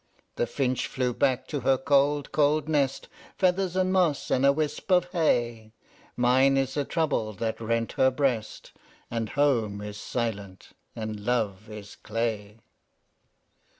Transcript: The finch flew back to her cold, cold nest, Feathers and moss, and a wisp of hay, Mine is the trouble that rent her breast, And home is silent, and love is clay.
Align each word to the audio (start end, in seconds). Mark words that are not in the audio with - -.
The 0.35 0.47
finch 0.47 0.87
flew 0.87 1.13
back 1.13 1.45
to 1.49 1.59
her 1.59 1.77
cold, 1.77 2.31
cold 2.31 2.67
nest, 2.67 3.07
Feathers 3.37 3.75
and 3.75 3.93
moss, 3.93 4.31
and 4.31 4.43
a 4.47 4.51
wisp 4.51 4.91
of 4.91 5.11
hay, 5.11 5.73
Mine 6.17 6.57
is 6.57 6.73
the 6.73 6.85
trouble 6.85 7.33
that 7.33 7.61
rent 7.61 7.91
her 7.91 8.09
breast, 8.09 8.71
And 9.11 9.29
home 9.29 9.79
is 9.79 9.97
silent, 9.97 10.69
and 10.95 11.19
love 11.19 11.69
is 11.69 11.95
clay. 11.95 12.57